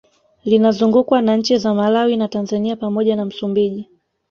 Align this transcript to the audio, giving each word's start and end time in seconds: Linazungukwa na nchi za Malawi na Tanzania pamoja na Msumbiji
Linazungukwa 0.45 1.21
na 1.21 1.35
nchi 1.35 1.57
za 1.57 1.73
Malawi 1.73 2.17
na 2.17 2.27
Tanzania 2.27 2.75
pamoja 2.75 3.15
na 3.15 3.25
Msumbiji 3.25 3.89